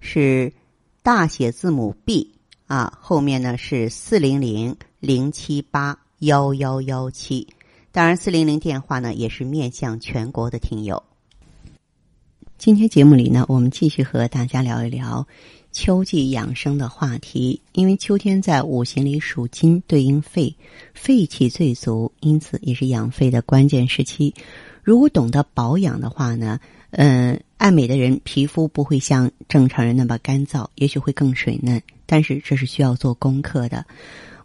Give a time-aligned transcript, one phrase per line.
[0.00, 0.52] 是
[1.02, 2.32] 大写字母 B
[2.66, 7.46] 啊，后面呢是四零零零七八幺幺幺七。
[7.90, 11.02] 当然，四零零电话呢也是面向全国的听友。
[12.58, 15.26] 今天节目里呢，我们继续和大家聊一聊
[15.72, 17.62] 秋季养生的话题。
[17.72, 20.54] 因为秋天在五行里属金，对应肺，
[20.92, 24.34] 肺气最足，因此也是养肺的关键时期。
[24.82, 26.58] 如果懂得保养的话呢，
[26.90, 31.80] 嗯，爱美的人皮肤不会像正常人那么干燥，也许会更水嫩。
[32.06, 33.84] 但是这是需要做功课的。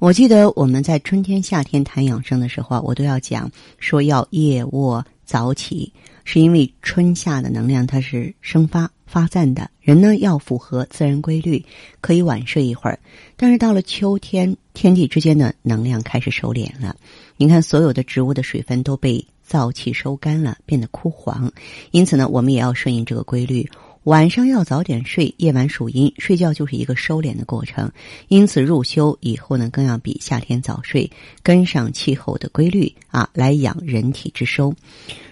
[0.00, 5.92] 我记得我们在春天、夏天谈养生的时候啊，我都要讲说要夜卧早起。
[6.24, 11.64] 是因为春夏的能量它是生发发散的，人呢要符合自然规律，
[12.00, 12.98] 可以晚睡一会儿。
[13.36, 16.96] 但是到了秋天，天地之间的能量开始收敛了。
[17.36, 21.52] 你看，所有的植物的水分都被燥气收干了，变得枯黄。
[21.90, 23.68] 因此呢，我们也要顺应这个规律。
[24.04, 27.92] 晚上要早点睡，夜晚属阴，睡觉就是一个收敛的过程。
[28.28, 31.08] 因此入秋以后呢，更要比夏天早睡，
[31.42, 34.74] 跟上气候的规律啊，来养人体之收。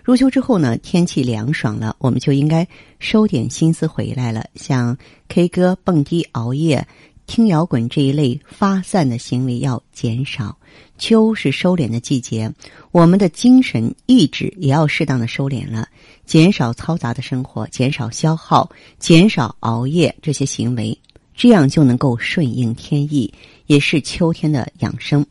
[0.04, 2.68] 入秋之后呢，天气凉爽了，我们就应该
[3.00, 4.96] 收点心思回来了，像
[5.28, 6.86] K 歌、蹦迪、熬夜。
[7.30, 10.58] 听摇滚这一类发散的行为要减少。
[10.98, 12.52] 秋是收敛的季节，
[12.90, 15.86] 我们的精神意志也要适当的收敛了，
[16.26, 20.98] 减少嘈杂的生活，减少消耗，减少熬夜这些行为，
[21.32, 23.32] 这样就能够顺应天意，
[23.66, 25.24] 也是秋天的养生。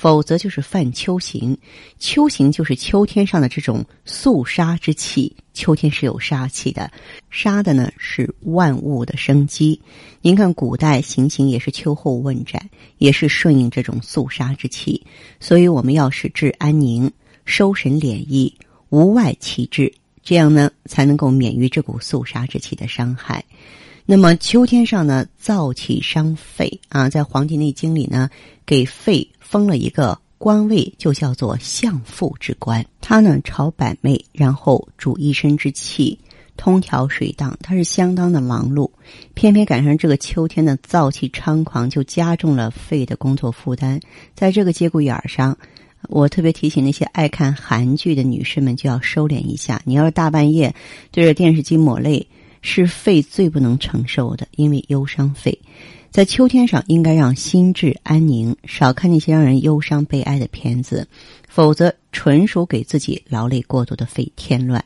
[0.00, 1.58] 否则就是犯秋刑，
[1.98, 5.36] 秋刑就是秋天上的这种肃杀之气。
[5.52, 6.90] 秋天是有杀气的，
[7.28, 9.78] 杀的呢是万物的生机。
[10.22, 15.04] 您看古代行刑也是秋后问斩，也是顺应这种肃杀之气。
[15.38, 17.12] 所以我们要使志安宁，
[17.44, 18.54] 收神敛意，
[18.88, 23.44] 无外其志，这样呢才能够免于这股肃杀之气的伤害。
[24.06, 28.30] 那么秋天上呢，燥气伤肺啊，在《黄帝内经》里呢，
[28.64, 32.86] 给肺封了一个官位，就叫做相父之官。
[33.00, 36.16] 他呢，朝百媚，然后主一身之气，
[36.56, 38.88] 通调水荡，他是相当的忙碌。
[39.34, 43.98] 偏偏赶上这个秋天的燥气猖狂，就加重了肺的工作负担。
[44.36, 45.58] 在这个节骨眼儿上，
[46.08, 49.82] 我特别提醒那些爱看韩剧的女士们，就要收敛一下。
[49.84, 50.72] 你要是大半夜
[51.10, 52.24] 对着电视机抹泪。
[52.62, 55.58] 是肺最不能承受的，因为忧伤肺。
[56.10, 61.06] 在秋天上，应该让心智安宁，少看那些让人忧伤悲哀的片子，
[61.48, 64.84] 否则纯属给自己劳累过度的肺添乱。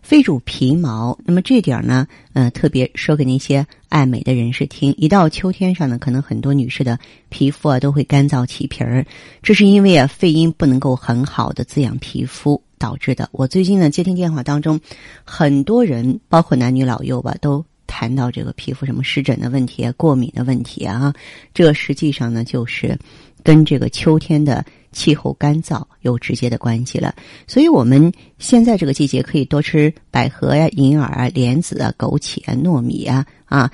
[0.00, 4.94] 肺主皮毛，那么这点呢，呃，特别说给那些爱美的人士听。
[4.96, 6.98] 一到秋天上呢，可能很多女士的
[7.28, 9.04] 皮肤啊都会干燥起皮儿，
[9.42, 12.62] 这是因为啊肺阴不能够很好的滋养皮肤。
[12.80, 13.28] 导致的。
[13.32, 14.80] 我最近呢接听电话当中，
[15.22, 21.12] 很多人包括男女老幼吧，都谈到这个皮肤什么湿疹的问题、啊过敏的问题啊。
[21.52, 22.96] 这实际上呢就是
[23.42, 27.12] 跟这个秋天的气候干燥有直接的关系了。
[27.48, 33.70] 所以我们现在这个季节可以多吃百合呀、银耳啊、莲子啊、枸杞啊、糯米啊啊，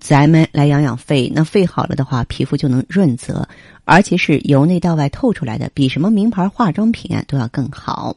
[0.00, 1.30] 咱们来养养肺。
[1.34, 3.48] 那肺好了的话，皮肤就能润泽。
[3.84, 8.16] 而且是由内到外透出来的，比什么名牌化妆品啊都要更好。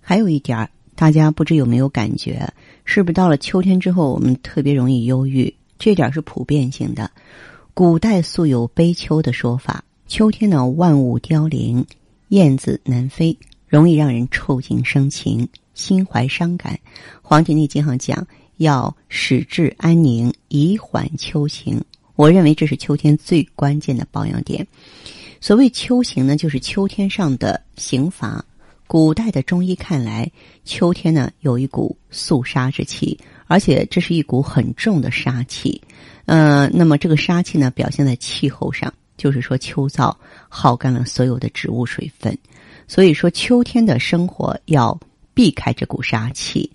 [0.00, 2.46] 还有一点儿，大家不知有没有感觉？
[2.86, 5.52] 是不是到了秋天之后，我们特别容易忧郁？
[5.78, 7.10] 这点是普遍性的。
[7.74, 11.84] 古代素有悲秋的说法，秋天呢万物凋零，
[12.28, 13.36] 燕子南飞，
[13.68, 16.72] 容易让人触景生情，心怀伤感。
[17.20, 18.26] 《黄帝内经》上讲，
[18.56, 21.78] 要使志安宁，以缓秋情。
[22.14, 24.66] 我认为这是秋天最关键的保养点。
[25.38, 28.42] 所谓秋刑呢，就是秋天上的刑罚。
[28.86, 30.30] 古代的中医看来，
[30.64, 35.80] 秋天呢有一股肃杀之气，而且这是一股很重的杀气。
[36.24, 40.14] 呃，那么这个杀气呢，表现在气候上，就是说秋燥
[40.48, 42.36] 耗干了所有的植物水分。
[42.88, 44.98] 所以说，秋天的生活要
[45.34, 46.70] 避开这股杀气。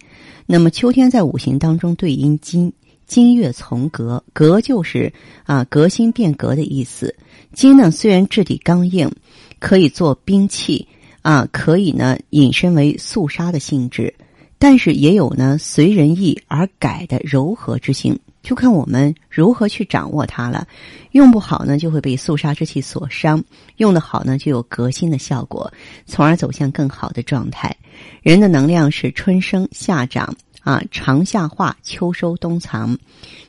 [0.46, 2.72] 那么秋天在五行当中对应金。
[3.08, 5.12] 金月从革，革就是
[5.44, 7.14] 啊革新变革的意思。
[7.52, 9.12] 金呢虽然质地刚硬，
[9.60, 10.88] 可以做兵器
[11.22, 14.14] 啊，可以呢引申为肃杀的性质，
[14.58, 18.20] 但是也有呢随人意而改的柔和之性。
[18.44, 20.68] 就看我们如何去掌握它了。
[21.12, 23.40] 用不好呢，就会被肃杀之气所伤；
[23.78, 25.72] 用得好呢，就有革新的效果，
[26.08, 27.76] 从而走向更好的状态。
[28.24, 32.98] 人的能量是春生夏长啊，长夏化，秋收冬藏。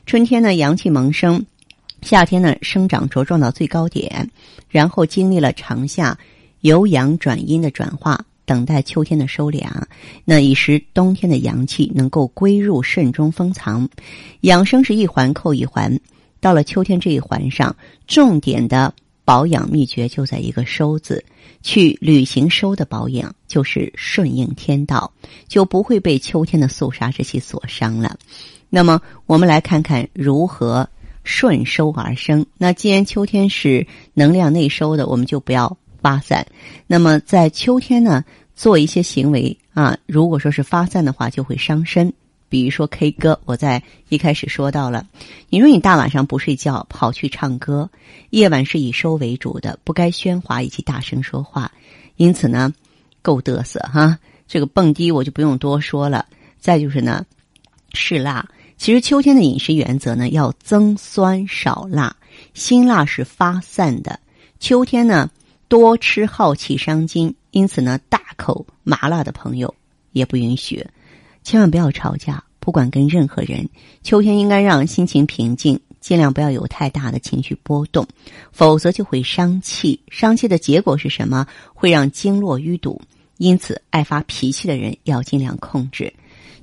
[0.05, 1.43] 春天呢，阳气萌生。
[2.03, 4.29] 夏天呢，生长茁壮到最高点，
[4.69, 6.15] 然后经历了长夏
[6.63, 9.67] 由阳转阴的转化，等待秋天的收敛，
[10.23, 13.89] 那以时冬天的阳气能够归入肾中封藏。
[14.41, 15.99] 养生是一环扣一环，
[16.39, 17.75] 到了秋天这一环上，
[18.07, 18.93] 重点的
[19.25, 21.25] 保养秘诀就在一个“收”字，
[21.61, 25.11] 去履行“收”的保养，就是顺应天道，
[25.49, 28.17] 就不会被秋天的肃杀之气所伤了。
[28.69, 30.87] 那么，我们来看看如何。
[31.25, 32.45] 顺收而生。
[32.57, 36.45] 那既然秋天是能量内收的，我们就不要发散。
[36.85, 42.11] 那么在秋天呢，做一些行为啊，如果说是发散的话，就会伤身。
[42.49, 45.07] 比如说 K 歌，我在一开始说到了。
[45.49, 47.89] 你说你大晚上不睡觉，跑去唱歌，
[48.29, 51.71] 夜晚是以收为主的，不该喧哗以及大声说话。
[52.17, 52.73] 因此呢，
[53.21, 54.19] 够嘚瑟哈。
[54.45, 56.27] 这个蹦迪我就不用多说了。
[56.59, 57.25] 再就是呢，
[57.93, 58.47] 嗜辣。
[58.77, 62.15] 其实秋天的饮食原则呢，要增酸少辣，
[62.53, 64.19] 辛辣是发散的。
[64.59, 65.31] 秋天呢，
[65.73, 69.73] 多吃耗气伤筋，因此呢，大口麻辣的朋友
[70.11, 70.85] 也不允许。
[71.43, 73.67] 千万不要吵架，不管跟任何人。
[74.03, 78.07] 秋天应该让心情平静，尽量不要有太大的情绪波动，
[78.51, 79.99] 否则就会伤气。
[80.09, 81.47] 伤气的结果是什么？
[81.73, 83.01] 会让经络淤堵。
[83.39, 86.13] 因此，爱发脾气的人要尽量控制。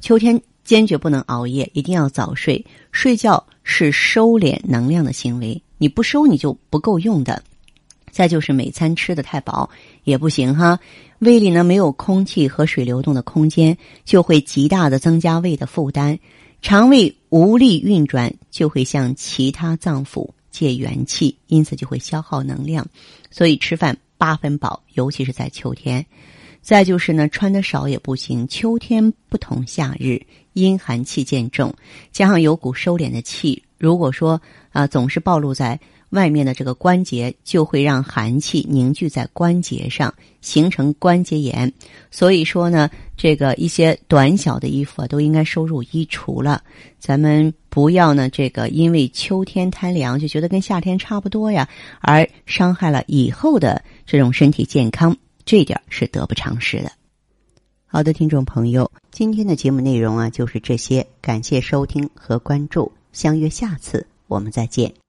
[0.01, 0.41] 秋天。
[0.63, 2.65] 坚决不能熬夜，一定要早睡。
[2.93, 7.43] 睡觉是收敛能量的行为，你不收你就不够用的。
[8.11, 9.71] 再就是每餐吃的太饱
[10.05, 10.79] 也不行哈，
[11.21, 16.19] 胃里呢没有空气和水流动的空间，就会极大的增加胃的负担，
[16.63, 22.87] 肠胃无力运转，就会向其他脏腑借元气，因此就会消耗能量。
[23.31, 26.05] 所以吃饭八分饱，尤其是在秋天。
[26.63, 28.47] 再就是呢，穿的少也不行。
[28.47, 30.21] 秋天不同夏日，
[30.53, 31.73] 阴寒气渐重，
[32.13, 34.39] 加上有股收敛的气，如果说
[34.71, 35.81] 啊总是暴露在
[36.11, 41.73] 外面的这个关节，就会让寒气凝聚在关节上，形成关节炎。
[42.11, 46.63] 所以说呢，这个一些短小的衣服啊，都应该收入衣橱了。
[46.99, 51.69] 咱们不要呢，这个因为秋天贪凉，就觉得跟夏天差不多呀，
[52.01, 55.17] 而伤害了以后的这种身体健康。
[55.47, 56.93] 这点是得不偿失的。
[57.87, 65.00] 好的，听众朋友，今天的节目内容啊就是这些，感谢收听和关注，相约下次我们再见。